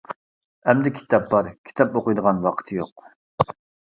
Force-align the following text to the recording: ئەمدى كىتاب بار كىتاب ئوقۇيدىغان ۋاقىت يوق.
ئەمدى 0.71 0.91
كىتاب 0.99 1.27
بار 1.33 1.49
كىتاب 1.69 1.99
ئوقۇيدىغان 2.01 2.39
ۋاقىت 2.47 2.73
يوق. 2.79 3.05